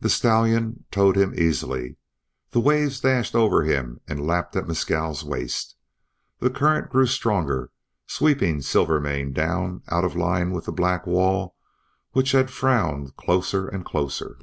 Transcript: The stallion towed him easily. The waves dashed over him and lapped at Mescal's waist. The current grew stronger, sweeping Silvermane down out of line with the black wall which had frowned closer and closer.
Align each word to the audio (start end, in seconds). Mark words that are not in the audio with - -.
The 0.00 0.08
stallion 0.08 0.84
towed 0.90 1.18
him 1.18 1.34
easily. 1.36 1.98
The 2.52 2.58
waves 2.60 3.00
dashed 3.00 3.34
over 3.34 3.64
him 3.64 4.00
and 4.08 4.26
lapped 4.26 4.56
at 4.56 4.66
Mescal's 4.66 5.22
waist. 5.24 5.76
The 6.38 6.48
current 6.48 6.88
grew 6.88 7.04
stronger, 7.04 7.70
sweeping 8.06 8.62
Silvermane 8.62 9.34
down 9.34 9.82
out 9.90 10.04
of 10.06 10.16
line 10.16 10.52
with 10.52 10.64
the 10.64 10.72
black 10.72 11.06
wall 11.06 11.54
which 12.12 12.32
had 12.32 12.50
frowned 12.50 13.14
closer 13.18 13.68
and 13.68 13.84
closer. 13.84 14.38